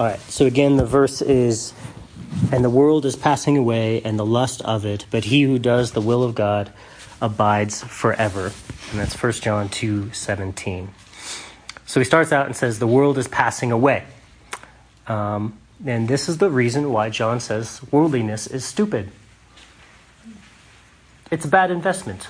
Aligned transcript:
All 0.00 0.06
right, 0.06 0.20
so 0.30 0.46
again, 0.46 0.78
the 0.78 0.86
verse 0.86 1.20
is 1.20 1.74
And 2.52 2.64
the 2.64 2.70
world 2.70 3.04
is 3.04 3.16
passing 3.16 3.58
away 3.58 4.00
and 4.00 4.18
the 4.18 4.24
lust 4.24 4.62
of 4.62 4.86
it, 4.86 5.04
but 5.10 5.24
he 5.24 5.42
who 5.42 5.58
does 5.58 5.92
the 5.92 6.00
will 6.00 6.22
of 6.22 6.34
God 6.34 6.72
abides 7.20 7.84
forever. 7.84 8.50
And 8.90 8.98
that's 8.98 9.22
1 9.22 9.32
John 9.32 9.68
2 9.68 10.10
17. 10.14 10.88
So 11.84 12.00
he 12.00 12.04
starts 12.04 12.32
out 12.32 12.46
and 12.46 12.56
says, 12.56 12.78
The 12.78 12.86
world 12.86 13.18
is 13.18 13.28
passing 13.28 13.72
away. 13.72 14.04
Um, 15.06 15.58
and 15.84 16.08
this 16.08 16.30
is 16.30 16.38
the 16.38 16.48
reason 16.48 16.94
why 16.94 17.10
John 17.10 17.38
says 17.38 17.82
worldliness 17.90 18.46
is 18.46 18.64
stupid. 18.64 19.10
It's 21.30 21.44
a 21.44 21.48
bad 21.48 21.70
investment. 21.70 22.28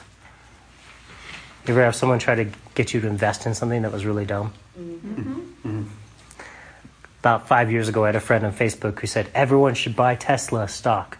You 1.68 1.75
ever 1.75 1.84
have 1.84 1.95
someone 1.95 2.18
try 2.18 2.34
to 2.34 2.48
get 2.75 2.93
you 2.93 3.00
to 3.00 3.07
invest 3.07 3.46
in 3.46 3.55
something 3.55 3.82
that 3.82 3.93
was 3.93 4.05
really 4.05 4.25
dumb? 4.25 4.55
Mm-hmm. 4.77 5.39
About 7.21 7.48
five 7.48 7.71
years 7.71 7.89
ago, 7.89 8.04
I 8.04 8.08
had 8.08 8.17
a 8.17 8.21
friend 8.21 8.44
on 8.44 8.53
Facebook 8.53 8.99
who 9.00 9.07
said 9.07 9.29
everyone 9.35 9.75
should 9.75 9.94
buy 9.94 10.14
Tesla 10.17 10.67
stock. 10.68 11.18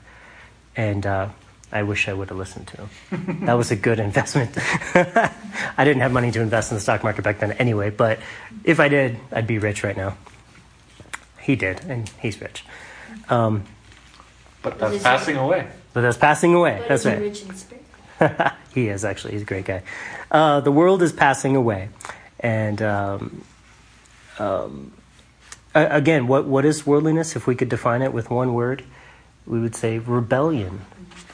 And 0.77 1.05
uh, 1.05 1.29
I 1.71 1.83
wish 1.83 2.09
I 2.09 2.13
would 2.15 2.31
have 2.31 2.39
listened 2.39 2.69
to 2.69 2.77
him. 2.79 3.45
that 3.47 3.53
was 3.55 3.71
a 3.71 3.77
good 3.77 4.01
investment. 4.01 4.57
I 4.95 5.85
didn't 5.85 6.01
have 6.01 6.13
money 6.13 6.31
to 6.33 6.41
invest 6.41 6.71
in 6.73 6.77
the 6.77 6.81
stock 6.81 7.03
market 7.05 7.23
back 7.23 7.39
then 7.41 7.53
anyway, 7.53 7.91
but 7.91 8.19
if 8.65 8.81
I 8.81 8.89
did, 8.89 9.19
I'd 9.31 9.47
be 9.47 9.59
rich 9.59 9.85
right 9.85 9.97
now. 9.97 10.17
He 11.41 11.55
did, 11.57 11.81
and 11.85 12.09
he's 12.21 12.41
rich. 12.41 12.65
Um, 13.29 13.65
But 14.63 14.79
that's 14.79 15.03
passing 15.03 15.37
away. 15.37 15.67
but 15.93 16.01
that's 16.03 16.19
passing 16.19 16.55
away. 16.55 16.77
But 16.81 16.89
that's 16.89 17.01
is 17.03 17.05
he 17.05 17.11
right. 17.13 17.21
rich 17.23 17.43
in 17.43 17.55
spirit? 17.55 18.53
he 18.75 18.89
is 18.89 19.05
actually. 19.05 19.33
He's 19.33 19.43
a 19.43 19.47
great 19.47 19.65
guy. 19.65 19.83
Uh, 20.31 20.61
the 20.61 20.71
world 20.73 21.03
is 21.03 21.13
passing 21.13 21.57
away, 21.57 21.89
and 22.39 22.81
um, 22.83 23.45
um, 24.39 24.93
a- 25.75 25.97
again, 25.97 26.27
what 26.27 26.47
what 26.47 26.65
is 26.65 26.87
worldliness? 26.87 27.37
If 27.37 27.47
we 27.47 27.55
could 27.55 27.69
define 27.69 28.03
it 28.03 28.13
with 28.13 28.31
one 28.31 28.55
word, 28.55 28.85
we 29.47 29.61
would 29.61 29.75
say 29.75 29.99
rebellion. 29.99 30.83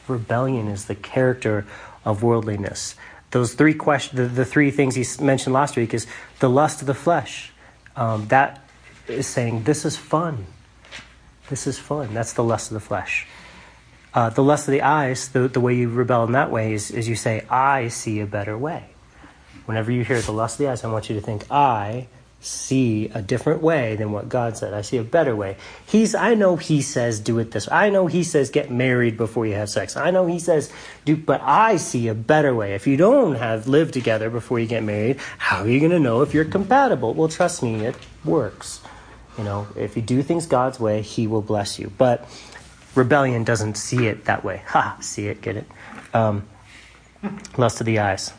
Rebellion 0.09 0.69
is 0.69 0.87
the 0.87 0.95
character 0.95 1.67
of 2.05 2.23
worldliness. 2.23 2.95
Those 3.33 3.55
three 3.55 3.75
question, 3.75 4.17
the, 4.17 4.27
the 4.27 4.45
three 4.45 4.70
things 4.70 4.95
he 4.95 5.05
mentioned 5.23 5.53
last 5.53 5.77
week 5.77 5.92
is 5.92 6.07
the 6.39 6.48
lust 6.48 6.81
of 6.81 6.87
the 6.87 6.95
flesh. 6.95 7.53
Um, 7.97 8.29
that 8.29 8.64
is 9.09 9.27
saying 9.27 9.64
this 9.64 9.84
is 9.84 9.97
fun. 9.97 10.47
This 11.48 11.67
is 11.67 11.79
fun. 11.79 12.14
That's 12.14 12.33
the 12.33 12.45
lust 12.45 12.70
of 12.70 12.75
the 12.75 12.81
flesh. 12.81 13.27
Uh, 14.14 14.31
the 14.31 14.42
lust 14.42 14.67
of 14.67 14.73
the 14.73 14.83
eyes, 14.83 15.29
the, 15.29 15.48
the 15.48 15.61
way 15.61 15.75
you 15.75 15.91
rebel 15.91 16.25
in 16.25 16.33
that 16.33 16.51
way 16.51 16.73
is, 16.73 16.91
is 16.91 17.09
you 17.09 17.17
say, 17.17 17.45
I 17.51 17.89
see 17.89 18.20
a 18.20 18.27
better 18.27 18.57
way. 18.57 18.91
Whenever 19.67 19.92
you 19.92 20.05
hear 20.05 20.20
the 20.23 20.33
lust 20.33 20.55
of 20.55 20.59
the 20.64 20.70
eyes, 20.70 20.84
I 20.84 20.91
want 20.91 21.11
you 21.11 21.17
to 21.17 21.20
think, 21.20 21.45
I 21.51 22.07
see 22.47 23.08
a 23.12 23.20
different 23.20 23.61
way 23.61 23.97
than 23.97 24.12
what 24.12 24.28
God 24.28 24.56
said. 24.56 24.72
I 24.72 24.83
see 24.83 24.97
a 24.97 25.02
better 25.02 25.34
way. 25.34 25.56
He's, 25.86 26.14
I 26.14 26.34
know 26.34 26.56
He 26.56 26.80
says 26.80 27.19
do 27.19 27.39
it 27.39 27.50
this 27.50 27.66
way. 27.66 27.77
I 27.77 27.91
know 27.91 28.06
He 28.06 28.22
says 28.22 28.50
get 28.50 28.70
married 28.70 29.16
before 29.16 29.47
you 29.47 29.55
have 29.55 29.69
sex. 29.69 29.97
I 29.97 30.11
know 30.11 30.27
He 30.27 30.39
says 30.39 30.72
do, 31.05 31.17
but 31.17 31.41
I 31.42 31.77
see 31.77 32.08
a 32.08 32.14
better 32.14 32.55
way. 32.55 32.74
If 32.74 32.86
you 32.86 32.97
don't 32.97 33.34
have 33.34 33.67
lived 33.67 33.92
together 33.92 34.30
before 34.30 34.61
you 34.61 34.67
get 34.67 34.84
married, 34.84 35.19
how 35.39 35.62
are 35.62 35.69
you 35.69 35.80
going 35.80 35.92
to 35.92 35.98
know 35.98 36.22
if 36.22 36.33
you're 36.33 36.44
compatible? 36.44 37.14
Well, 37.14 37.28
trust 37.28 37.62
me, 37.62 37.84
it 37.84 37.97
works. 38.24 38.80
You 39.36 39.44
know, 39.44 39.67
if 39.77 39.97
you 39.97 40.02
do 40.02 40.22
things 40.22 40.47
God's 40.47 40.78
way, 40.78 41.02
He 41.02 41.27
will 41.27 41.42
bless 41.42 41.78
you. 41.78 41.92
But 41.98 42.28
rebellion 42.94 43.44
doesn't 43.44 43.77
see 43.77 44.06
it 44.06 44.27
that 44.27 44.44
way. 44.44 44.62
Ha, 44.69 44.98
see 45.00 45.27
it, 45.27 45.42
get 45.42 45.56
it? 45.56 45.67
Um, 46.14 46.48
lust 47.58 47.80
of 47.80 47.86
the 47.86 47.98
eyes. 47.98 48.33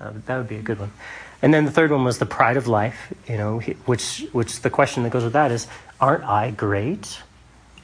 Uh, 0.00 0.12
that 0.26 0.36
would 0.36 0.48
be 0.48 0.56
a 0.56 0.62
good 0.62 0.80
one. 0.80 0.92
And 1.40 1.54
then 1.54 1.64
the 1.64 1.70
third 1.70 1.90
one 1.90 2.04
was 2.04 2.18
the 2.18 2.26
pride 2.26 2.56
of 2.56 2.66
life. 2.66 3.12
You 3.28 3.36
know, 3.36 3.60
which 3.86 4.26
which 4.32 4.60
the 4.60 4.70
question 4.70 5.02
that 5.04 5.10
goes 5.10 5.24
with 5.24 5.34
that 5.34 5.52
is, 5.52 5.66
aren't 6.00 6.24
I 6.24 6.50
great, 6.50 7.20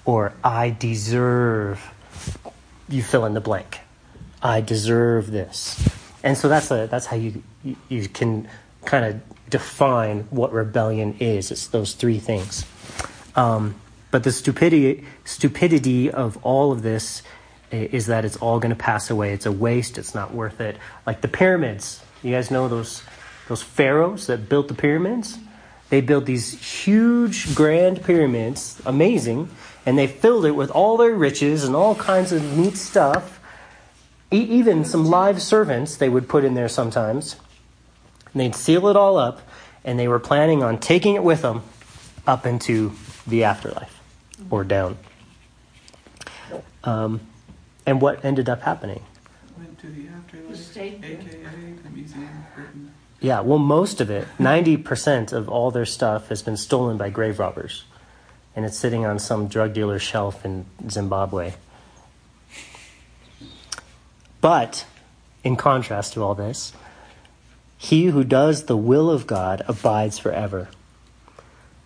or 0.05 0.33
I 0.43 0.71
deserve? 0.71 1.81
You 2.89 3.03
fill 3.03 3.25
in 3.25 3.35
the 3.35 3.41
blank. 3.41 3.81
I 4.43 4.61
deserve 4.61 5.31
this, 5.31 5.89
and 6.23 6.37
so 6.37 6.49
that's 6.49 6.71
a 6.71 6.89
that's 6.91 7.07
how 7.07 7.17
you 7.17 7.43
you, 7.89 8.09
can 8.09 8.49
kind 8.85 9.07
of 9.07 9.21
define 9.49 10.25
what 10.31 10.53
rebellion 10.53 11.17
is. 11.19 11.51
It's 11.51 11.69
those 11.69 11.95
three 11.95 12.19
things. 12.19 12.67
Um, 13.37 13.77
but 14.11 14.23
the 14.23 14.33
stupidity 14.33 15.05
stupidity 15.25 16.11
of 16.11 16.37
all 16.45 16.73
of 16.73 16.83
this 16.83 17.23
is 17.71 18.07
that 18.07 18.25
it's 18.25 18.37
all 18.37 18.61
going 18.61 18.71
to 18.71 18.77
pass 18.77 19.11
away. 19.11 19.33
It's 19.33 19.47
a 19.47 19.53
waste. 19.53 19.99
It's 19.99 20.15
not 20.15 20.35
worth 20.35 20.61
it. 20.61 20.77
Like 21.07 21.21
the 21.21 21.29
pyramids. 21.29 22.03
You 22.23 22.33
guys 22.33 22.51
know 22.51 22.69
those 22.69 23.03
those 23.49 23.63
pharaohs 23.63 24.27
that 24.27 24.49
built 24.49 24.69
the 24.69 24.75
pyramids. 24.75 25.39
They 25.91 26.01
built 26.01 26.25
these 26.25 26.83
huge, 26.85 27.55
grand 27.55 28.03
pyramids, 28.03 28.81
amazing, 28.87 29.51
and 29.85 29.99
they 29.99 30.07
filled 30.07 30.47
it 30.47 30.53
with 30.53 30.71
all 30.71 30.97
their 30.97 31.15
riches 31.15 31.65
and 31.65 31.77
all 31.77 31.95
kinds 31.95 32.33
of 32.33 32.57
neat 32.57 32.77
stuff. 32.77 33.39
E- 34.33 34.39
even 34.39 34.85
some 34.85 35.05
live 35.05 35.43
servants 35.43 35.97
they 35.97 36.09
would 36.09 36.29
put 36.29 36.45
in 36.45 36.55
there 36.55 36.69
sometimes. 36.69 37.37
And 38.33 38.41
they'd 38.41 38.55
seal 38.55 38.89
it 38.89 38.97
all 38.97 39.19
up, 39.19 39.43
and 39.85 39.99
they 39.99 40.09
were 40.09 40.19
planning 40.19 40.63
on 40.63 40.79
taking 40.79 41.15
it 41.15 41.23
with 41.23 41.43
them 41.43 41.63
up 42.27 42.47
into 42.47 42.93
the 43.27 43.45
afterlife 43.45 44.01
or 44.51 44.65
down. 44.65 44.97
Um, 46.83 47.21
and 47.87 48.01
what 48.01 48.25
ended 48.25 48.49
up 48.49 48.63
happening? 48.63 49.03
Went 49.57 49.79
to 49.81 49.87
the 49.89 50.09
afterlife, 50.09 50.57
stayed 50.57 51.05
aka 51.05 51.75
the 51.83 51.91
Museum 51.91 52.25
of 52.25 52.55
Britain. 52.55 52.95
Yeah, 53.25 53.41
well, 53.41 53.59
most 53.59 54.03
of 54.03 54.11
it, 54.11 54.29
90% 54.39 55.33
of 55.33 55.49
all 55.49 55.71
their 55.71 55.87
stuff 55.87 56.29
has 56.29 56.43
been 56.43 56.59
stolen 56.59 56.99
by 56.99 57.09
grave 57.09 57.39
robbers. 57.39 57.85
And 58.55 58.67
it's 58.67 58.77
sitting 58.77 59.07
on 59.07 59.19
some 59.19 59.49
drug 59.49 59.73
dealer's 59.73 60.03
shelf 60.03 60.45
in 60.45 60.67
Zimbabwe. 60.91 61.55
But, 64.43 64.85
in 65.43 65.57
contrast 65.57 66.13
to 66.13 66.23
all 66.23 66.35
this, 66.35 66.75
he 67.79 68.09
who 68.09 68.25
does 68.25 68.67
the 68.67 68.77
will 68.77 69.11
of 69.11 69.27
God 69.27 69.63
abides 69.67 70.19
forever. 70.19 70.69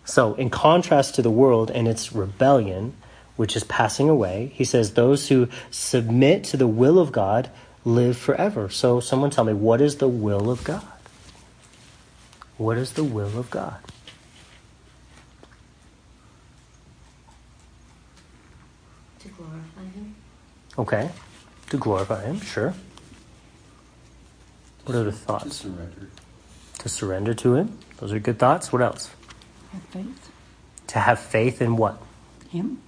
So, 0.04 0.34
in 0.34 0.50
contrast 0.50 1.14
to 1.14 1.22
the 1.22 1.30
world 1.30 1.70
and 1.70 1.86
its 1.86 2.12
rebellion, 2.12 2.96
which 3.36 3.54
is 3.54 3.62
passing 3.62 4.08
away, 4.08 4.50
he 4.54 4.64
says, 4.64 4.94
those 4.94 5.28
who 5.28 5.48
submit 5.70 6.42
to 6.46 6.56
the 6.56 6.66
will 6.66 6.98
of 6.98 7.12
God 7.12 7.48
live 7.84 8.18
forever. 8.18 8.68
So, 8.68 8.98
someone 8.98 9.30
tell 9.30 9.44
me, 9.44 9.52
what 9.52 9.80
is 9.80 9.98
the 9.98 10.08
will 10.08 10.50
of 10.50 10.64
God? 10.64 10.82
What 12.58 12.76
is 12.76 12.92
the 12.92 13.04
will 13.04 13.38
of 13.38 13.50
God? 13.50 13.76
To 19.20 19.28
glorify 19.28 19.84
him. 19.94 20.14
Okay. 20.78 21.10
To 21.70 21.76
glorify 21.76 22.24
Him, 22.24 22.40
sure. 22.40 22.72
What 24.86 24.94
are 24.96 25.04
the 25.04 25.12
thoughts? 25.12 25.44
To 25.44 25.48
thoughts? 25.50 25.56
surrender. 25.58 26.08
To 26.78 26.88
surrender 26.88 27.34
to 27.34 27.54
Him. 27.56 27.78
Those 27.98 28.12
are 28.12 28.18
good 28.18 28.38
thoughts. 28.38 28.72
What 28.72 28.80
else? 28.80 29.10
Have 29.72 29.82
faith. 29.82 30.30
To 30.88 30.98
have 31.00 31.18
faith 31.20 31.60
in 31.60 31.76
what? 31.76 32.00
Him, 32.48 32.80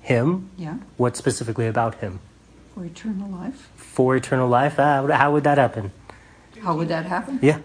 Him. 0.00 0.48
yeah, 0.56 0.78
What 0.96 1.16
specifically 1.16 1.66
about 1.66 1.96
Him? 1.96 2.20
for 2.74 2.84
eternal 2.84 3.28
life. 3.28 3.68
For 3.76 4.16
eternal 4.16 4.48
life. 4.48 4.76
Ah, 4.78 5.06
how 5.06 5.32
would 5.32 5.44
that 5.44 5.58
happen? 5.58 5.92
How 6.62 6.74
would 6.76 6.88
that 6.88 7.04
happen? 7.06 7.38
Yeah. 7.42 7.58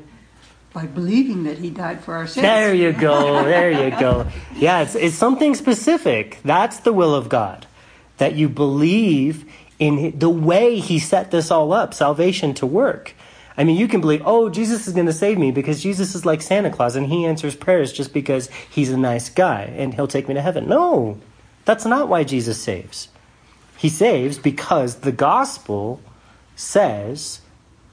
By 0.74 0.86
believing 0.86 1.44
that 1.44 1.58
he 1.58 1.70
died 1.72 2.04
for 2.04 2.14
our 2.14 2.28
sins. 2.28 2.44
There 2.44 2.74
you 2.74 2.94
go. 2.94 3.44
There 3.44 3.72
you 3.72 4.00
go. 4.00 4.28
It's, 4.54 4.96
it's 4.96 5.16
something 5.16 5.56
specific. 5.56 6.40
That's 6.44 6.82
the 6.82 6.94
will 6.94 7.16
of 7.16 7.28
God. 7.28 7.66
That 8.18 8.36
you 8.36 8.50
believe 8.50 9.46
in 9.80 10.20
the 10.20 10.30
way 10.30 10.80
He 10.80 11.00
set 11.00 11.32
this 11.32 11.50
all 11.50 11.74
up, 11.74 11.94
salvation 11.94 12.54
to 12.56 12.66
work. 12.66 13.16
I 13.58 13.64
mean, 13.64 13.78
you 13.78 13.88
can 13.88 14.00
believe, 14.00 14.22
oh, 14.26 14.50
Jesus 14.50 14.88
is 14.88 14.94
going 14.94 15.08
to 15.08 15.14
save 15.14 15.38
me 15.38 15.52
because 15.52 15.82
Jesus 15.82 16.16
is 16.16 16.26
like 16.26 16.42
Santa 16.42 16.70
Claus 16.70 16.96
and 16.96 17.08
He 17.08 17.26
answers 17.26 17.56
prayers 17.56 17.92
just 17.92 18.14
because 18.14 18.50
He's 18.70 18.92
a 18.92 18.98
nice 18.98 19.30
guy 19.30 19.64
and 19.64 19.94
He'll 19.94 20.08
take 20.08 20.28
me 20.28 20.34
to 20.34 20.42
heaven. 20.42 20.68
No, 20.68 21.18
that's 21.66 21.86
not 21.86 22.10
why 22.10 22.24
Jesus 22.24 22.62
saves. 22.62 23.10
He 23.78 23.90
saves 23.90 24.38
because 24.38 24.98
the 24.98 25.12
gospel 25.12 26.02
says 26.56 27.40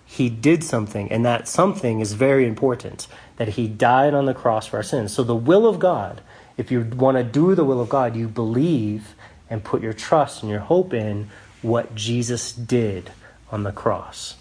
he 0.07 0.31
did 0.31 0.63
something, 0.63 1.11
and 1.11 1.27
that 1.27 1.49
something 1.49 2.01
is 2.01 2.13
very 2.15 2.47
important 2.47 3.09
that 3.37 3.49
he 3.49 3.67
died 3.67 4.15
on 4.15 4.25
the 4.25 4.35
cross 4.35 4.67
for 4.67 4.79
our 4.79 4.83
sins. 4.83 5.13
So, 5.13 5.23
the 5.23 5.35
will 5.35 5.67
of 5.67 5.79
God, 5.79 6.23
if 6.57 6.71
you 6.71 6.83
want 6.83 7.19
to 7.19 7.25
do 7.25 7.55
the 7.55 7.65
will 7.65 7.81
of 7.81 7.89
God, 7.89 8.17
you 8.17 8.29
believe 8.29 9.15
and 9.51 9.63
put 9.63 9.83
your 9.83 9.93
trust 9.93 10.43
and 10.43 10.51
your 10.51 10.61
hope 10.61 10.95
in 10.95 11.29
what 11.61 11.95
Jesus 11.95 12.53
did 12.53 13.11
on 13.51 13.65
the 13.65 13.73
cross. 13.73 14.37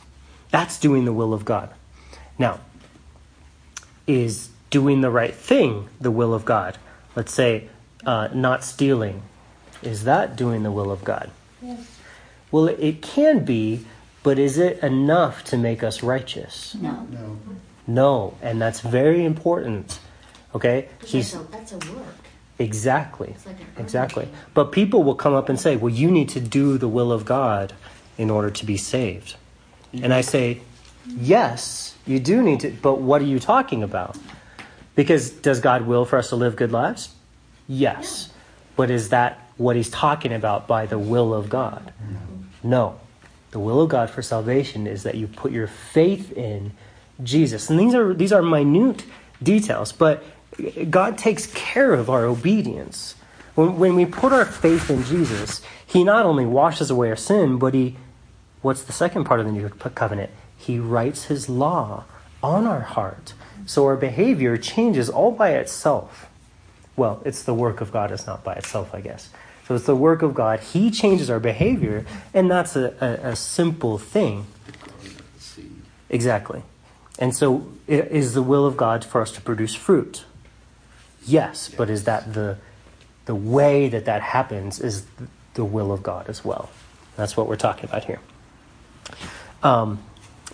That's 0.52 0.80
doing 0.80 1.06
the 1.06 1.14
will 1.14 1.34
of 1.34 1.46
God. 1.46 1.74
Now, 2.38 2.60
is 4.08 4.50
doing 4.70 5.02
the 5.02 5.10
right 5.10 5.34
thing 5.34 5.90
the 6.00 6.12
will 6.12 6.34
of 6.34 6.46
God? 6.46 6.78
Let's 7.16 7.34
say 7.34 7.70
uh, 8.06 8.30
not 8.34 8.64
stealing. 8.64 9.24
Is 9.82 10.04
that 10.04 10.36
doing 10.36 10.64
the 10.64 10.72
will 10.72 10.92
of 10.92 11.04
God? 11.04 11.32
Yes. 11.62 12.00
Well, 12.52 12.68
it 12.68 13.02
can 13.02 13.44
be, 13.44 13.86
but 14.26 14.40
is 14.40 14.58
it 14.58 14.80
enough 14.82 15.44
to 15.44 15.56
make 15.56 15.84
us 15.84 16.02
righteous? 16.02 16.74
No. 16.82 17.08
No. 17.12 17.38
No, 17.86 18.38
and 18.42 18.60
that's 18.60 18.80
very 18.80 19.24
important. 19.24 20.00
Okay? 20.56 20.90
Because 20.98 21.12
He's 21.12 21.34
That's 21.34 21.46
a, 21.46 21.52
that's 21.52 21.72
a 21.74 21.94
work. 21.94 22.16
Exactly. 22.58 23.36
Like 23.46 23.58
Exactly. 23.78 24.28
But 24.56 24.72
people 24.72 25.04
will 25.04 25.14
come 25.14 25.36
up 25.36 25.48
and 25.48 25.60
say, 25.60 25.76
well, 25.76 25.94
you 25.94 26.10
need 26.10 26.30
to 26.30 26.40
do 26.40 26.80
the 26.80 26.88
will 26.88 27.12
of 27.12 27.24
God 27.24 27.74
in 28.18 28.32
order 28.32 28.50
to 28.50 28.66
be 28.66 28.78
saved. 28.78 29.36
And 29.94 30.12
I 30.12 30.22
say, 30.22 30.62
yes, 31.06 31.96
you 32.08 32.20
do 32.20 32.42
need 32.42 32.62
to, 32.62 32.72
but 32.72 33.02
what 33.02 33.22
are 33.22 33.26
you 33.26 33.40
talking 33.40 33.84
about? 33.84 34.18
Because 34.96 35.30
does 35.30 35.60
God 35.60 35.84
will 35.84 36.04
for 36.04 36.18
us 36.18 36.30
to 36.30 36.36
live 36.36 36.56
good 36.56 36.72
lives? 36.72 37.14
Yes. 37.68 38.32
But 38.76 38.90
is 38.90 39.10
that 39.10 39.40
what 39.58 39.76
he's 39.76 39.92
talking 39.92 40.34
about 40.34 40.68
by 40.68 40.88
the 40.88 40.98
will 40.98 41.32
of 41.32 41.48
God? 41.48 41.94
No. 42.64 43.00
The 43.56 43.60
will 43.60 43.80
of 43.80 43.88
God 43.88 44.10
for 44.10 44.22
salvation 44.22 44.86
is 44.86 45.04
that 45.04 45.16
you 45.16 45.28
put 45.28 45.54
your 45.54 45.68
faith 45.68 46.34
in 46.34 46.74
Jesus. 47.24 47.70
And 47.70 47.80
these 47.80 47.96
are 47.96 48.14
these 48.14 48.34
are 48.34 48.42
minute 48.42 49.06
details, 49.42 49.94
but 49.94 50.26
God 50.90 51.18
takes 51.18 51.48
care 51.48 51.94
of 51.94 52.10
our 52.10 52.26
obedience. 52.26 53.16
When, 53.54 53.80
when 53.80 53.96
we 53.96 54.06
put 54.06 54.34
our 54.34 54.44
faith 54.44 54.90
in 54.90 55.06
Jesus, 55.06 55.62
he 55.88 56.04
not 56.04 56.26
only 56.26 56.46
washes 56.46 56.90
away 56.90 57.08
our 57.08 57.16
sin, 57.16 57.58
but 57.58 57.74
he 57.74 57.96
what's 58.62 58.84
the 58.84 58.92
second 58.92 59.24
part 59.24 59.40
of 59.40 59.46
the 59.46 59.54
new 59.54 59.70
covenant? 59.70 60.32
He 60.58 60.78
writes 60.78 61.28
his 61.28 61.48
law 61.48 62.04
on 62.44 62.68
our 62.68 62.82
heart. 62.82 63.36
So 63.66 63.86
our 63.86 63.96
behavior 63.96 64.58
changes 64.58 65.10
all 65.10 65.32
by 65.32 65.52
itself. 65.52 66.28
Well, 66.98 67.22
it's 67.24 67.44
the 67.44 67.54
work 67.54 67.80
of 67.80 67.94
God, 67.94 68.12
it's 68.12 68.28
not 68.28 68.44
by 68.44 68.56
itself, 68.56 68.94
I 68.94 69.00
guess. 69.00 69.30
So 69.68 69.76
it's 69.76 69.86
the 69.86 69.96
work 69.96 70.22
of 70.22 70.34
God. 70.36 70.60
He 70.60 70.92
changes 70.92 71.30
our 71.30 71.40
behavior, 71.40 72.06
and 72.34 72.50
that's 72.52 72.76
a, 72.76 72.94
a, 73.02 73.30
a 73.32 73.36
simple 73.36 73.98
thing. 73.98 74.46
Exactly. 76.10 76.62
And 77.18 77.36
so, 77.36 77.66
i- 77.88 77.94
is 77.94 78.34
the 78.34 78.44
will 78.44 78.66
of 78.66 78.78
God 78.78 79.04
for 79.04 79.22
us 79.22 79.32
to 79.32 79.42
produce 79.42 79.74
fruit? 79.74 80.26
Yes, 81.26 81.70
but 81.76 81.90
is 81.90 82.04
that 82.04 82.34
the 82.34 82.58
the 83.26 83.34
way 83.34 83.90
that 83.90 84.06
that 84.06 84.22
happens 84.22 84.80
is 84.80 85.08
the 85.56 85.66
will 85.66 85.92
of 85.92 86.04
God 86.04 86.30
as 86.30 86.46
well? 86.46 86.70
That's 87.16 87.36
what 87.36 87.48
we're 87.48 87.56
talking 87.56 87.86
about 87.86 88.04
here. 88.04 88.20
Um, 89.64 89.98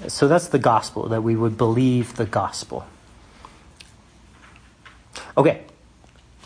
so 0.07 0.29
that's 0.29 0.47
the 0.47 0.59
gospel 0.59 1.09
that 1.09 1.21
we 1.21 1.35
would 1.35 1.57
believe 1.57 2.15
the 2.15 2.25
gospel. 2.25 2.85
Okay, 5.37 5.63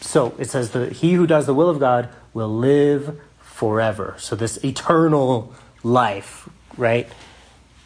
so 0.02 0.34
it 0.40 0.50
says 0.50 0.72
that 0.72 0.94
he 0.94 1.14
who 1.14 1.28
does 1.28 1.46
the 1.46 1.54
will 1.54 1.70
of 1.70 1.80
God 1.80 2.10
will 2.36 2.54
live 2.54 3.20
forever. 3.40 4.14
So 4.20 4.36
this 4.36 4.64
eternal 4.64 5.56
life, 5.84 6.48
right? 6.78 7.10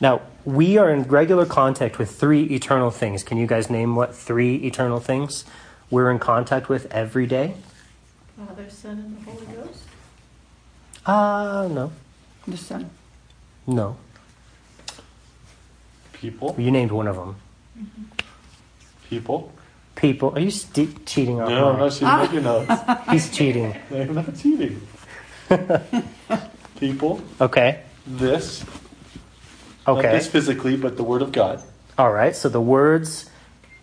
Now, 0.01 0.23
we 0.43 0.77
are 0.77 0.89
in 0.89 1.03
regular 1.03 1.45
contact 1.45 1.99
with 1.99 2.11
three 2.11 2.43
eternal 2.45 2.89
things. 2.89 3.23
Can 3.23 3.37
you 3.37 3.45
guys 3.45 3.69
name 3.69 3.95
what 3.95 4.15
three 4.15 4.55
eternal 4.55 4.99
things 4.99 5.45
we're 5.91 6.09
in 6.09 6.17
contact 6.17 6.67
with 6.67 6.91
every 6.91 7.27
day? 7.27 7.53
Father, 8.35 8.69
Son, 8.69 8.97
and 8.97 9.17
the 9.17 9.31
Holy 9.31 9.45
Ghost? 9.45 9.83
Uh, 11.05 11.67
no. 11.71 11.91
The 12.47 12.57
Son. 12.57 12.89
No. 13.67 13.97
People? 16.13 16.55
You 16.57 16.71
named 16.71 16.91
one 16.91 17.07
of 17.07 17.15
them. 17.15 17.35
People? 19.09 19.51
People. 19.99 20.31
Are 20.33 20.39
you 20.39 20.49
st- 20.51 21.05
cheating 21.05 21.41
on 21.41 21.49
No, 21.49 21.69
I'm 21.69 21.75
me? 21.75 21.81
not 21.81 21.91
cheating. 21.91 22.17
Making 22.17 22.43
notes. 22.43 23.09
He's 23.11 23.29
cheating. 23.35 23.75
I'm 23.91 24.15
not 24.15 24.35
cheating. 24.35 24.81
People? 26.79 27.21
Okay. 27.41 27.81
This? 28.07 28.63
Not 29.85 29.97
Okay. 29.99 30.11
this 30.13 30.27
physically, 30.27 30.77
but 30.77 30.95
the 30.95 31.03
Word 31.03 31.21
of 31.21 31.31
God. 31.33 31.61
All 31.97 32.11
right. 32.13 32.33
So 32.35 32.47
the 32.47 32.61
words, 32.61 33.29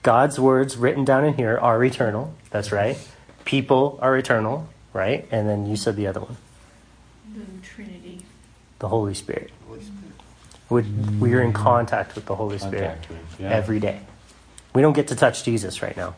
God's 0.03 0.41
words 0.41 0.77
written 0.79 1.05
down 1.05 1.25
in 1.25 1.35
here 1.35 1.59
are 1.59 1.85
eternal. 1.85 2.33
That's 2.51 2.73
right. 2.73 2.97
People 3.45 3.99
are 4.01 4.17
eternal, 4.17 4.69
right? 4.95 5.27
And 5.31 5.47
then 5.49 5.67
you 5.67 5.77
said 5.77 5.97
the 5.97 6.07
other 6.07 6.21
one, 6.21 6.37
The 7.35 7.45
Trinity. 7.63 8.23
the 8.79 8.89
Holy 8.89 9.15
Spirit. 9.15 9.51
Would 10.71 11.21
we 11.21 11.35
are 11.35 11.43
in 11.43 11.53
contact 11.53 12.15
with 12.17 12.25
the 12.27 12.35
Holy 12.35 12.59
Spirit 12.59 12.81
Contact 13.03 13.09
with, 13.11 13.41
yeah. 13.41 13.51
every 13.51 13.79
day. 13.79 14.01
We 14.77 14.83
don't 14.83 14.93
get 14.93 15.09
to 15.09 15.17
touch 15.17 15.43
Jesus 15.43 15.81
right 15.81 15.97
now. 15.97 16.17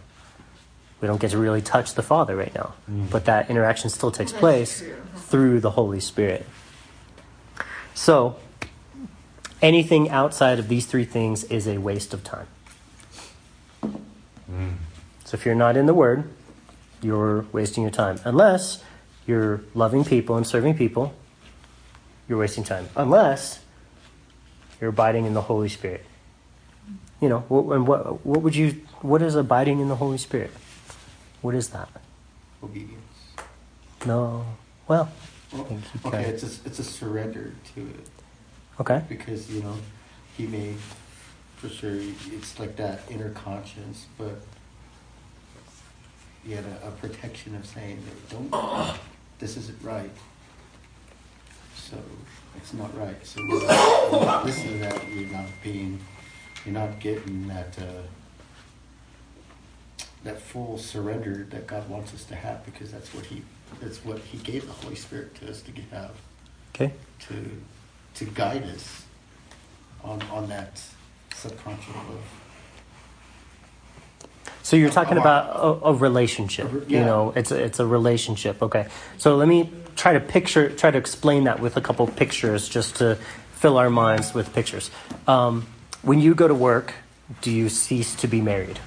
We 1.01 1.07
don't 1.07 1.21
get 1.21 1.31
to 1.31 1.39
really 1.39 1.63
touch 1.63 1.95
the 1.95 2.03
Father 2.03 2.35
right 2.35 2.53
now. 2.57 2.75
Mm. 2.91 3.09
But 3.09 3.27
that 3.27 3.51
interaction 3.51 3.89
still 3.89 4.11
takes 4.11 4.33
That's 4.33 4.41
place 4.41 4.81
true. 4.81 4.97
through 5.15 5.61
the 5.61 5.71
Holy 5.71 6.01
Spirit. 6.01 6.45
So, 7.95 8.35
anything 9.63 10.11
outside 10.11 10.59
of 10.59 10.67
these 10.67 10.87
three 10.87 11.05
things 11.05 11.45
is 11.45 11.69
a 11.69 11.79
waste 11.79 12.13
of 12.13 12.25
time. 12.25 12.49
Mm. 14.51 14.73
So, 15.25 15.37
if 15.37 15.47
you're 15.47 15.55
not 15.55 15.77
in 15.77 15.87
the 15.87 15.95
Word, 15.95 16.29
you're 17.01 17.47
wasting 17.53 17.85
your 17.85 17.93
time. 17.93 18.19
Unless 18.25 18.83
you're 19.25 19.61
loving 19.73 20.05
people 20.05 20.37
and 20.37 20.45
serving 20.45 20.75
people, 20.77 21.15
you're 22.29 22.39
wasting 22.39 22.65
time. 22.65 22.89
Unless 22.97 23.61
you're 24.81 24.91
abiding 24.91 25.27
in 25.27 25.35
the 25.35 25.43
Holy 25.43 25.69
Spirit. 25.69 26.05
You 27.21 27.29
know, 27.29 27.41
what, 27.49 27.75
and 27.75 27.87
what, 27.87 28.25
what 28.25 28.43
would 28.43 28.55
you, 28.55 28.81
what 29.01 29.23
is 29.23 29.35
abiding 29.35 29.81
in 29.81 29.89
the 29.89 29.97
Holy 29.97 30.19
Spirit? 30.19 30.53
What 31.43 31.55
is 31.55 31.71
that? 31.71 31.89
Obedience. 32.63 33.03
No. 34.07 34.45
Well, 34.87 35.11
Well, 35.53 35.67
okay, 36.07 36.25
it's 36.25 36.43
a, 36.43 36.67
it's 36.67 36.79
a 36.79 36.85
surrender 36.85 37.53
to 37.75 37.81
it 37.81 38.07
okay. 38.81 39.03
because 39.09 39.51
you 39.51 39.63
know 39.63 39.75
he 40.37 40.47
may 40.47 40.75
for 41.57 41.69
sure 41.69 41.95
it's 41.95 42.59
like 42.59 42.77
that 42.77 43.01
inner 43.11 43.31
conscience, 43.31 44.07
but 44.17 44.41
he 46.45 46.53
had 46.53 46.65
a, 46.65 46.89
a 46.89 46.91
protection 46.93 47.55
of 47.57 47.67
saying 47.67 48.03
that 48.05 48.31
don't 48.31 48.99
this 49.39 49.57
isn't 49.57 49.83
right. 49.83 50.11
So 51.77 51.97
it's 52.57 52.75
not 52.75 52.97
right. 52.99 53.25
So 53.27 53.41
when 53.41 53.61
you 53.61 54.45
listen 54.45 54.73
to 54.73 54.79
that, 54.79 55.09
you're 55.09 55.31
not 55.31 55.47
being, 55.63 55.99
you're 56.65 56.75
not 56.75 57.01
getting 57.01 57.49
that 57.49 57.77
uh, 57.79 58.03
that 60.25 60.41
full 60.41 60.79
surrender 60.79 61.47
that 61.51 61.67
God 61.67 61.89
wants 61.89 62.13
us 62.15 62.25
to 62.25 62.35
have 62.35 62.65
because 62.65 62.91
that's 62.93 63.13
what 63.15 63.27
he 63.27 63.43
that's 63.81 64.05
what 64.05 64.19
he 64.19 64.39
gave 64.39 64.67
the 64.67 64.73
Holy 64.73 64.95
Spirit 64.97 65.35
to 65.37 65.51
us 65.51 65.63
to 65.63 65.73
have 65.91 66.13
Okay. 66.75 66.93
to 67.29 67.51
to 68.15 68.25
guide 68.27 68.65
us 68.65 69.05
on 70.03 70.21
on 70.31 70.49
that 70.49 70.81
subconscious 71.35 71.95
level. 71.95 72.19
So 74.63 74.77
you're 74.77 74.91
talking 74.91 75.17
about 75.17 75.57
a, 75.57 75.87
a 75.87 75.95
relationship. 75.95 76.69
Re- 76.71 76.83
You 76.89 77.01
know, 77.05 77.33
it's 77.35 77.51
a, 77.51 77.63
it's 77.63 77.81
a 77.81 77.87
relationship. 77.87 78.63
Okay. 78.63 78.87
So 79.17 79.37
let 79.37 79.49
me 79.49 79.71
try 79.97 80.13
to 80.13 80.21
picture, 80.21 80.69
try 80.69 80.91
to 80.91 80.99
explain 80.99 81.45
that 81.45 81.59
with 81.61 81.77
a 81.77 81.81
couple 81.81 82.07
pictures, 82.07 82.69
just 82.69 82.97
to 82.97 83.15
fill 83.55 83.79
our 83.79 83.89
minds 83.89 84.35
with 84.35 84.53
pictures. 84.55 84.91
Um, 85.27 85.67
when 86.03 86.21
you 86.21 86.35
go 86.35 86.49
to 86.49 86.55
work, 86.55 86.95
do 87.41 87.51
you 87.51 87.69
cease 87.69 88.15
to 88.17 88.29
be 88.29 88.41
married? 88.41 88.79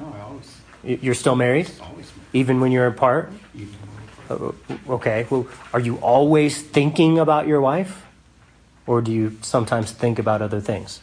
No, 0.00 0.14
I 0.14 0.20
always 0.20 0.60
You're 1.02 1.14
still 1.14 1.36
married, 1.36 1.70
always 1.82 2.12
even 2.32 2.60
when 2.60 2.72
you're 2.72 2.86
apart. 2.86 3.32
even 3.54 3.74
Uh, 4.30 4.52
Okay. 4.88 5.26
Well, 5.30 5.46
are 5.72 5.80
you 5.80 5.96
always 5.96 6.62
thinking 6.62 7.18
about 7.18 7.46
your 7.46 7.60
wife, 7.60 8.06
or 8.86 9.02
do 9.02 9.12
you 9.12 9.36
sometimes 9.42 9.92
think 9.92 10.18
about 10.18 10.40
other 10.42 10.60
things? 10.60 11.00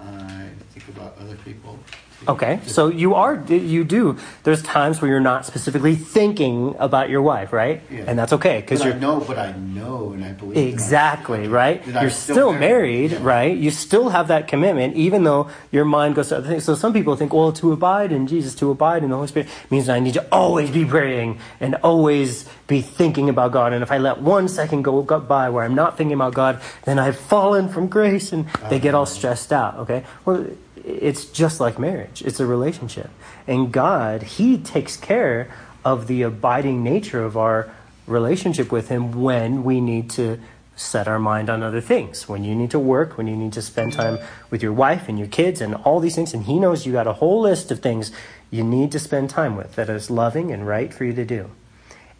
I 0.00 0.48
think 0.72 0.88
about 0.96 1.16
other 1.20 1.36
people. 1.44 1.78
Okay, 2.26 2.60
so 2.66 2.88
you 2.88 3.14
are 3.14 3.34
you 3.48 3.84
do. 3.84 4.16
There's 4.44 4.62
times 4.62 5.00
where 5.02 5.10
you're 5.10 5.20
not 5.20 5.44
specifically 5.44 5.94
thinking 5.94 6.74
about 6.78 7.10
your 7.10 7.20
wife, 7.22 7.52
right? 7.52 7.82
Yeah. 7.90 8.04
And 8.06 8.18
that's 8.18 8.32
okay 8.34 8.60
because 8.60 8.84
you're 8.84 8.94
know, 8.94 9.20
but 9.20 9.38
I 9.38 9.52
know, 9.52 10.12
and 10.14 10.24
I 10.24 10.32
believe. 10.32 10.54
that 10.54 10.60
I'm- 10.60 10.68
exactly 10.68 11.48
right. 11.48 11.84
that 11.86 12.00
You're 12.02 12.10
still 12.10 12.52
married, 12.52 13.12
Yeah. 13.12 13.18
right? 13.22 13.56
You 13.56 13.70
still 13.70 14.08
have 14.10 14.28
that 14.28 14.48
commitment, 14.48 14.96
even 14.96 15.24
though 15.24 15.48
your 15.70 15.84
mind 15.84 16.14
goes 16.14 16.28
to 16.28 16.38
other 16.38 16.48
things. 16.48 16.64
So 16.64 16.74
some 16.74 16.92
people 16.92 17.14
think, 17.16 17.32
well, 17.32 17.52
to 17.52 17.72
abide 17.72 18.12
in 18.12 18.26
Jesus, 18.26 18.54
to 18.56 18.70
abide 18.70 19.02
in 19.02 19.10
the 19.10 19.16
Holy 19.16 19.28
Spirit 19.28 19.48
means 19.70 19.88
I 19.88 20.00
need 20.00 20.14
to 20.14 20.24
always 20.32 20.70
be 20.70 20.84
praying 20.84 21.38
and 21.60 21.74
always 21.82 22.46
be 22.66 22.80
thinking 22.80 23.28
about 23.28 23.52
God. 23.52 23.72
And 23.72 23.82
if 23.82 23.92
I 23.92 23.98
let 23.98 24.20
one 24.22 24.48
second 24.48 24.82
go 24.82 25.02
by 25.02 25.50
where 25.50 25.64
I'm 25.64 25.74
not 25.74 25.96
thinking 25.98 26.14
about 26.14 26.32
God, 26.34 26.60
then 26.84 26.98
I've 26.98 27.18
fallen 27.18 27.68
from 27.68 27.88
grace, 27.88 28.32
and 28.32 28.46
they 28.70 28.78
get 28.78 28.94
all 28.94 29.06
stressed 29.06 29.52
out. 29.52 29.76
Okay, 29.80 30.04
well, 30.24 30.46
it's 30.84 31.24
just 31.24 31.60
like 31.60 31.78
marriage; 31.78 32.22
it's 32.22 32.40
a 32.40 32.46
relationship, 32.46 33.10
and 33.46 33.72
God, 33.72 34.22
He 34.22 34.58
takes 34.58 34.96
care 34.96 35.50
of 35.84 36.06
the 36.06 36.22
abiding 36.22 36.82
nature 36.82 37.24
of 37.24 37.36
our 37.36 37.70
relationship 38.06 38.70
with 38.70 38.88
Him 38.88 39.22
when 39.22 39.64
we 39.64 39.80
need 39.80 40.10
to 40.10 40.38
set 40.76 41.06
our 41.06 41.18
mind 41.18 41.48
on 41.48 41.62
other 41.62 41.80
things. 41.80 42.28
When 42.28 42.44
you 42.44 42.54
need 42.54 42.70
to 42.72 42.78
work, 42.78 43.16
when 43.16 43.26
you 43.26 43.36
need 43.36 43.52
to 43.52 43.62
spend 43.62 43.92
time 43.92 44.18
with 44.50 44.62
your 44.62 44.72
wife 44.72 45.08
and 45.08 45.18
your 45.18 45.28
kids 45.28 45.60
and 45.60 45.74
all 45.74 46.00
these 46.00 46.14
things, 46.14 46.34
and 46.34 46.44
He 46.44 46.58
knows 46.58 46.86
you 46.86 46.92
got 46.92 47.06
a 47.06 47.14
whole 47.14 47.40
list 47.40 47.70
of 47.70 47.80
things 47.80 48.10
you 48.50 48.64
need 48.64 48.92
to 48.92 48.98
spend 48.98 49.30
time 49.30 49.56
with 49.56 49.74
that 49.76 49.88
is 49.88 50.10
loving 50.10 50.52
and 50.52 50.66
right 50.66 50.92
for 50.92 51.04
you 51.04 51.12
to 51.14 51.24
do. 51.24 51.50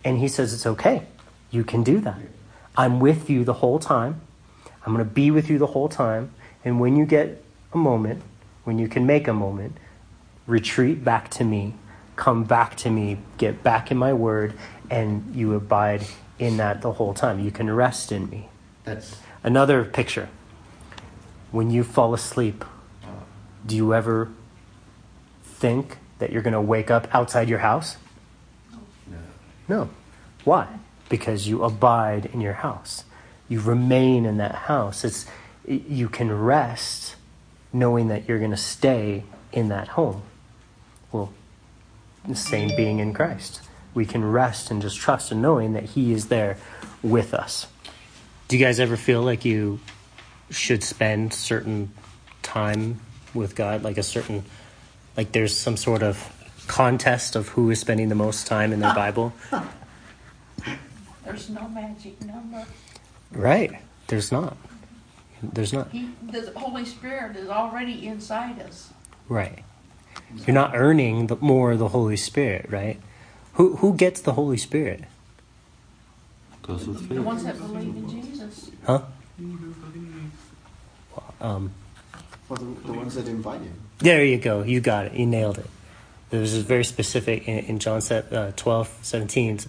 And 0.05 0.19
He 0.19 0.29
says 0.29 0.53
it's 0.53 0.67
okay. 0.67 1.03
You 1.51 1.65
can 1.65 1.83
do 1.83 2.01
that. 2.01 2.19
I'm 2.77 3.01
with 3.01 3.31
you 3.31 3.45
the 3.45 3.55
whole 3.55 3.79
time. 3.79 4.21
I'm 4.85 4.93
going 4.93 5.07
to 5.07 5.11
be 5.11 5.31
with 5.31 5.49
you 5.49 5.59
the 5.59 5.69
whole 5.69 5.89
time. 5.89 6.33
And 6.65 6.81
when 6.81 6.97
you 6.97 7.07
get 7.07 7.43
a 7.73 7.77
moment, 7.77 8.23
when 8.65 8.79
you 8.79 8.89
can 8.89 9.07
make 9.07 9.29
a 9.29 9.33
moment, 9.33 9.77
retreat 10.47 11.05
back 11.05 11.31
to 11.31 11.45
me 11.45 11.75
come 12.17 12.45
back 12.45 12.77
to 12.77 12.91
me, 12.91 13.19
get 13.39 13.63
back 13.63 13.91
in 13.91 13.97
my 13.97 14.13
word, 14.13 14.55
and 14.91 15.35
you 15.35 15.55
abide 15.55 16.05
in 16.39 16.57
that 16.59 16.83
the 16.83 16.93
whole 16.93 17.15
time. 17.15 17.41
You 17.41 17.51
can 17.51 17.71
rest 17.71 18.13
in 18.13 18.29
me. 18.31 18.49
That's 18.85 19.17
Another 19.43 19.85
picture. 19.85 20.29
When 21.51 21.71
you 21.71 21.85
fall 21.85 22.15
asleep, 22.15 22.65
do 23.67 23.77
you 23.77 23.95
ever 23.95 24.31
think 25.43 25.99
that 26.19 26.33
you're 26.33 26.43
going 26.43 26.55
to 26.55 26.61
wake 26.61 26.91
up 26.91 27.09
outside 27.15 27.49
your 27.49 27.59
house? 27.59 27.97
no. 29.07 29.19
No. 29.69 29.91
Why? 30.45 30.67
Because 31.09 31.47
you 31.47 31.63
abide 31.63 32.27
in 32.27 32.41
your 32.41 32.55
house. 32.55 33.05
You 33.49 33.61
remain 33.61 34.25
in 34.25 34.39
that 34.39 34.55
house. 34.55 35.05
It's 35.05 35.27
you 35.67 36.09
can 36.09 36.33
rest 36.33 37.17
knowing 37.75 38.09
that 38.09 38.27
you're 38.29 38.39
going 38.39 38.53
to 38.53 38.57
stay 38.57 39.25
in 39.53 39.69
that 39.69 39.89
home. 39.89 40.23
Well, 41.13 41.33
the 42.27 42.37
same 42.37 42.75
being 42.77 43.01
in 43.01 43.13
Christ. 43.13 43.61
We 43.93 44.07
can 44.07 44.25
rest 44.25 44.71
and 44.71 44.81
just 44.81 44.97
trust 44.97 45.31
in 45.31 45.43
knowing 45.43 45.75
that 45.75 45.85
he 45.85 46.13
is 46.13 46.29
there 46.29 46.57
with 47.03 47.35
us. 47.35 47.67
Do 48.49 48.57
you 48.57 48.65
guys 48.65 48.81
ever 48.81 48.97
feel 48.97 49.23
like 49.23 49.45
you 49.45 49.81
should 50.51 50.83
spend 50.83 51.35
certain 51.35 51.93
time 52.43 53.01
with 53.35 53.57
God 53.57 53.83
like 53.83 53.99
a 53.99 54.03
certain 54.03 54.45
like 55.17 55.33
there's 55.33 55.57
some 55.57 55.77
sort 55.77 56.03
of 56.03 56.31
contest 56.67 57.37
of 57.37 57.49
who 57.49 57.71
is 57.71 57.81
spending 57.81 58.09
the 58.09 58.15
most 58.15 58.47
time 58.47 58.73
in 58.73 58.81
their 58.81 58.95
Bible? 59.05 59.33
There's 61.25 61.51
no 61.51 61.69
magic 61.69 62.23
number. 62.25 62.65
Right. 63.33 63.81
There's 64.07 64.31
not. 64.31 64.57
There's 65.53 65.73
not. 65.73 65.91
He, 65.91 66.11
the 66.31 66.53
Holy 66.57 66.85
Spirit 66.85 67.37
is 67.37 67.49
already 67.49 68.07
inside 68.07 68.61
us. 68.61 68.91
Right. 69.29 69.65
You're 70.47 70.55
not 70.55 70.73
earning 70.75 71.27
the, 71.29 71.37
more 71.37 71.73
of 71.73 71.79
the 71.79 71.89
Holy 71.89 72.17
Spirit, 72.17 72.67
right? 72.71 73.01
Who 73.55 73.77
who 73.77 73.95
gets 73.95 74.21
the 74.21 74.33
Holy 74.33 74.57
Spirit? 74.57 75.05
Goes 76.63 76.87
with 76.87 77.09
The 77.09 77.23
ones 77.23 77.45
that 77.45 77.59
believe 77.59 77.97
in 77.97 78.09
Jesus. 78.09 78.71
Huh? 78.87 79.03
You 79.39 79.47
who 79.49 79.73
believe. 79.75 80.33
Um, 81.41 81.73
For 82.49 82.57
the, 82.57 82.65
the 82.87 82.93
ones 82.93 83.15
that 83.17 83.29
invite 83.29 83.61
him. 83.61 83.75
there 83.99 84.25
you 84.25 84.39
go. 84.39 84.63
You 84.63 84.81
got 84.81 85.07
it. 85.07 85.13
You 85.13 85.27
nailed 85.27 85.59
it. 85.59 85.67
There's 86.31 86.55
a 86.55 86.63
very 86.63 86.85
specific 86.85 87.47
in, 87.47 87.59
in 87.67 87.79
John 87.79 88.01
se- 88.01 88.25
uh, 88.33 88.53
12, 88.57 88.99
17. 89.03 89.61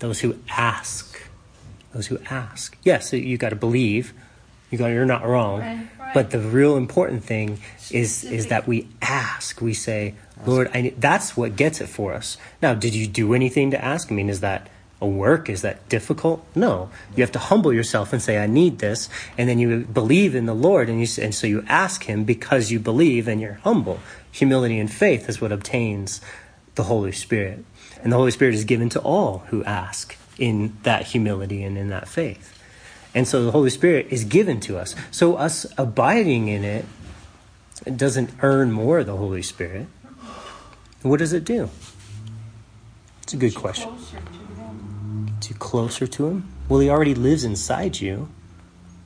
Those 0.00 0.20
who 0.20 0.38
ask. 0.50 1.20
Those 1.92 2.06
who 2.08 2.18
ask. 2.30 2.76
Yes, 2.84 3.12
you 3.12 3.38
got 3.38 3.48
to 3.50 3.56
believe. 3.56 4.12
You 4.70 4.78
got. 4.78 4.88
You're 4.88 5.06
not 5.06 5.26
wrong. 5.26 5.60
Right, 5.60 5.88
right. 5.98 6.14
But 6.14 6.30
the 6.30 6.40
real 6.40 6.76
important 6.76 7.24
thing 7.24 7.60
is 7.90 8.24
is 8.24 8.48
that 8.48 8.66
we 8.66 8.88
ask. 9.00 9.60
We 9.60 9.74
say, 9.74 10.14
Lord, 10.46 10.70
I 10.74 10.82
need, 10.82 11.00
that's 11.00 11.36
what 11.36 11.56
gets 11.56 11.80
it 11.80 11.88
for 11.88 12.14
us. 12.14 12.36
Now, 12.60 12.74
did 12.74 12.94
you 12.94 13.06
do 13.06 13.34
anything 13.34 13.70
to 13.70 13.82
ask? 13.82 14.10
I 14.10 14.14
mean, 14.14 14.28
is 14.28 14.40
that 14.40 14.68
a 15.00 15.06
work? 15.06 15.48
Is 15.48 15.62
that 15.62 15.88
difficult? 15.88 16.44
No. 16.54 16.90
You 17.14 17.22
have 17.22 17.32
to 17.32 17.38
humble 17.38 17.72
yourself 17.72 18.12
and 18.12 18.20
say, 18.20 18.38
I 18.38 18.46
need 18.46 18.78
this, 18.78 19.08
and 19.36 19.48
then 19.48 19.58
you 19.58 19.84
believe 19.84 20.34
in 20.34 20.46
the 20.46 20.54
Lord, 20.54 20.88
and 20.88 21.00
you 21.00 21.22
and 21.22 21.34
so 21.34 21.46
you 21.46 21.64
ask 21.68 22.04
Him 22.04 22.24
because 22.24 22.70
you 22.70 22.78
believe 22.78 23.28
and 23.28 23.40
you're 23.40 23.60
humble. 23.64 24.00
Humility 24.32 24.78
and 24.78 24.92
faith 24.92 25.28
is 25.28 25.40
what 25.40 25.52
obtains 25.52 26.20
the 26.74 26.84
Holy 26.84 27.12
Spirit, 27.12 27.64
and 28.02 28.12
the 28.12 28.16
Holy 28.16 28.30
Spirit 28.30 28.54
is 28.54 28.64
given 28.64 28.88
to 28.90 29.00
all 29.00 29.44
who 29.48 29.64
ask 29.64 30.16
in 30.38 30.76
that 30.84 31.06
humility 31.06 31.64
and 31.64 31.76
in 31.76 31.88
that 31.88 32.08
faith. 32.08 32.57
And 33.18 33.26
so 33.26 33.44
the 33.44 33.50
Holy 33.50 33.70
Spirit 33.70 34.06
is 34.10 34.22
given 34.22 34.60
to 34.60 34.78
us. 34.78 34.94
So 35.10 35.34
us 35.34 35.66
abiding 35.76 36.46
in 36.46 36.62
it, 36.62 36.84
it 37.84 37.96
doesn't 37.96 38.30
earn 38.42 38.70
more 38.70 39.00
of 39.00 39.06
the 39.06 39.16
Holy 39.16 39.42
Spirit. 39.42 39.88
What 41.02 41.18
does 41.18 41.32
it 41.32 41.44
do? 41.44 41.68
It's 43.24 43.34
a 43.34 43.36
good 43.36 43.56
question. 43.56 43.88
Closer 43.90 44.18
to 44.18 44.60
Him. 44.62 45.26
Gets 45.34 45.50
you 45.50 45.56
closer 45.56 46.06
to 46.06 46.28
Him? 46.28 46.48
Well, 46.68 46.78
He 46.78 46.88
already 46.88 47.16
lives 47.16 47.42
inside 47.42 48.00
you. 48.00 48.28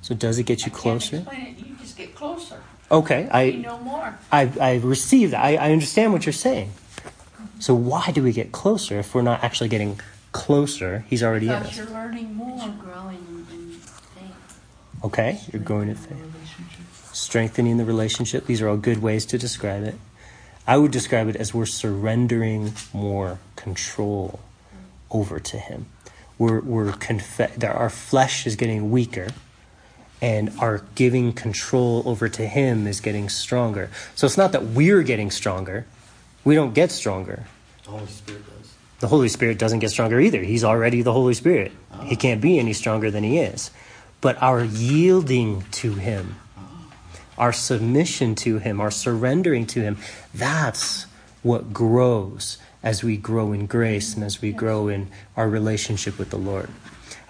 So 0.02 0.14
does 0.14 0.38
it 0.38 0.42
get 0.42 0.66
you 0.66 0.73
I 0.75 0.76
closer? 0.76 1.23
Can't 1.23 1.28
explain 1.28 1.57
it. 1.59 1.66
You 1.66 1.75
just 1.76 1.97
get 1.97 2.14
closer. 2.14 2.62
Okay, 2.90 3.23
You 3.23 3.31
I, 3.31 3.50
know 3.62 3.78
more. 3.78 4.19
I, 4.31 4.52
I 4.61 4.75
receive 4.76 5.31
that. 5.31 5.42
I, 5.42 5.57
I 5.57 5.73
understand 5.73 6.12
what 6.12 6.26
you're 6.26 6.35
saying. 6.35 6.71
So 7.61 7.73
why 7.73 8.11
do 8.11 8.23
we 8.23 8.33
get 8.35 8.52
closer 8.52 8.99
if 8.99 9.14
we're 9.14 9.23
not 9.23 9.42
actually 9.42 9.71
getting 9.71 9.99
closer? 10.33 11.07
He's 11.09 11.23
already 11.23 11.47
in 11.47 11.54
us. 11.54 11.78
you're 11.78 11.87
learning 11.87 12.35
more. 12.35 12.59
Growing 12.78 13.16
in, 13.16 13.37
in 13.37 13.47
faith. 13.47 13.62
Okay, 15.05 15.41
you're 15.53 15.63
going 15.63 15.89
in 15.89 15.97
faith. 15.97 17.11
Strengthening 17.13 17.77
the 17.77 17.85
relationship. 17.85 18.47
These 18.47 18.63
are 18.63 18.69
all 18.69 18.77
good 18.77 19.03
ways 19.03 19.27
to 19.27 19.39
describe 19.39 19.83
it. 19.83 19.97
I 20.67 20.77
would 20.77 20.93
describe 20.93 21.29
it 21.29 21.37
as 21.37 21.53
we're 21.53 21.67
surrendering 21.67 22.73
more 22.93 23.41
control 23.57 24.39
over 25.11 25.41
to 25.41 25.59
Him. 25.59 25.87
We're, 26.39 26.61
we're 26.61 26.93
conf- 26.93 27.57
that 27.57 27.65
our 27.65 27.91
flesh 27.91 28.47
is 28.47 28.55
getting 28.55 28.91
weaker, 28.93 29.29
and 30.21 30.53
our 30.61 30.85
giving 30.95 31.33
control 31.33 32.03
over 32.07 32.29
to 32.29 32.47
Him 32.47 32.87
is 32.87 33.01
getting 33.01 33.29
stronger. 33.29 33.91
So 34.15 34.27
it's 34.27 34.39
not 34.39 34.53
that 34.53 34.65
we're 34.65 35.03
getting 35.03 35.33
stronger, 35.33 35.85
we 36.45 36.55
don't 36.55 36.75
get 36.75 36.93
stronger. 36.93 37.45
The 37.85 37.91
Holy 37.91 38.07
Spirit 38.07 38.45
does. 38.47 38.75
The 39.01 39.09
Holy 39.09 39.29
Spirit 39.29 39.59
doesn't 39.59 39.81
get 39.81 39.91
stronger 39.91 40.21
either. 40.21 40.43
He's 40.43 40.63
already 40.63 41.03
the 41.03 41.13
Holy 41.13 41.35
Spirit. 41.35 41.73
He 42.05 42.15
ah. 42.15 42.19
can't 42.19 42.41
be 42.41 42.61
any 42.61 42.73
stronger 42.73 43.11
than 43.11 43.25
He 43.25 43.39
is. 43.39 43.73
But 44.23 44.43
our 44.43 44.64
yielding 44.64 45.62
to 45.73 45.93
Him, 45.93 46.37
our 47.37 47.52
submission 47.52 48.35
to 48.37 48.59
Him, 48.59 48.81
our 48.81 48.91
surrendering 48.91 49.67
to 49.67 49.83
Him, 49.83 49.99
that's 50.33 51.05
what 51.43 51.75
grows 51.75 52.57
as 52.83 53.05
we 53.05 53.17
grow 53.17 53.52
in 53.52 53.67
grace 53.67 54.14
and 54.14 54.25
as 54.25 54.41
we 54.41 54.52
grow 54.52 54.88
in 54.88 55.09
our 55.37 55.49
relationship 55.49 56.19
with 56.19 56.31
the 56.31 56.38
Lord. 56.38 56.71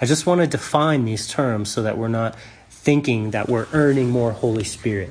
I 0.00 0.06
just 0.06 0.26
want 0.26 0.40
to 0.40 0.46
define 0.46 1.04
these 1.04 1.28
terms 1.28 1.70
so 1.70 1.82
that 1.82 1.99
we're 1.99 2.08
not 2.08 2.37
thinking 2.70 3.30
that 3.30 3.49
we're 3.49 3.68
earning 3.72 4.11
more 4.11 4.32
Holy 4.32 4.64
Spirit. 4.64 5.11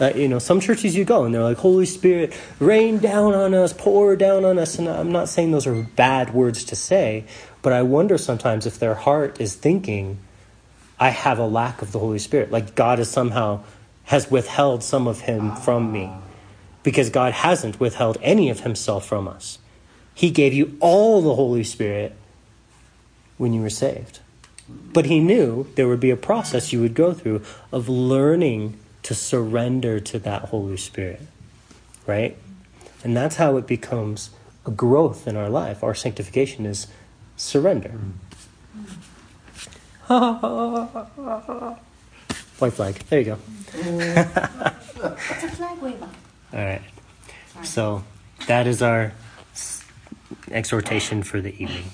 Uh, 0.00 0.12
you 0.14 0.28
know, 0.28 0.38
some 0.38 0.60
churches 0.60 0.96
you 0.96 1.04
go 1.04 1.24
and 1.24 1.34
they're 1.34 1.42
like, 1.42 1.58
Holy 1.58 1.84
Spirit, 1.84 2.34
rain 2.58 2.98
down 2.98 3.34
on 3.34 3.54
us, 3.54 3.72
pour 3.72 4.16
down 4.16 4.44
on 4.44 4.58
us. 4.58 4.78
And 4.78 4.88
I'm 4.88 5.12
not 5.12 5.28
saying 5.28 5.52
those 5.52 5.66
are 5.66 5.82
bad 5.82 6.32
words 6.32 6.64
to 6.64 6.76
say, 6.76 7.24
but 7.62 7.72
I 7.72 7.82
wonder 7.82 8.16
sometimes 8.16 8.66
if 8.66 8.78
their 8.78 8.94
heart 8.94 9.40
is 9.40 9.54
thinking, 9.54 10.18
I 11.00 11.08
have 11.08 11.38
a 11.38 11.46
lack 11.46 11.80
of 11.80 11.92
the 11.92 11.98
Holy 11.98 12.18
Spirit. 12.18 12.52
Like 12.52 12.74
God 12.74 13.00
is 13.00 13.08
somehow 13.08 13.64
has 14.04 14.30
withheld 14.30 14.82
some 14.82 15.08
of 15.08 15.22
him 15.22 15.56
from 15.56 15.90
me. 15.90 16.12
Because 16.82 17.10
God 17.10 17.32
hasn't 17.32 17.80
withheld 17.80 18.18
any 18.22 18.50
of 18.50 18.60
himself 18.60 19.06
from 19.06 19.26
us. 19.26 19.58
He 20.14 20.30
gave 20.30 20.52
you 20.52 20.76
all 20.80 21.22
the 21.22 21.34
Holy 21.34 21.64
Spirit 21.64 22.14
when 23.38 23.52
you 23.54 23.62
were 23.62 23.70
saved. 23.70 24.20
But 24.68 25.06
he 25.06 25.20
knew 25.20 25.66
there 25.74 25.88
would 25.88 26.00
be 26.00 26.10
a 26.10 26.16
process 26.16 26.72
you 26.72 26.80
would 26.80 26.94
go 26.94 27.12
through 27.14 27.42
of 27.72 27.88
learning 27.88 28.78
to 29.04 29.14
surrender 29.14 30.00
to 30.00 30.18
that 30.18 30.46
Holy 30.46 30.76
Spirit. 30.76 31.22
Right? 32.06 32.36
And 33.02 33.16
that's 33.16 33.36
how 33.36 33.56
it 33.56 33.66
becomes 33.66 34.30
a 34.66 34.70
growth 34.70 35.26
in 35.26 35.36
our 35.36 35.48
life. 35.48 35.82
Our 35.82 35.94
sanctification 35.94 36.66
is 36.66 36.86
surrender. 37.36 37.92
White 42.58 42.72
flag. 42.72 42.96
There 43.08 43.20
you 43.20 43.26
go. 43.26 43.36
What's 43.36 45.44
a 45.44 45.48
flag 45.50 45.80
wave 45.80 46.02
on? 46.02 46.10
All 46.52 46.64
right. 46.64 46.82
Sorry. 47.52 47.66
So 47.66 48.02
that 48.48 48.66
is 48.66 48.82
our 48.82 49.12
exhortation 50.50 51.22
for 51.22 51.40
the 51.40 51.52
evening. 51.62 51.92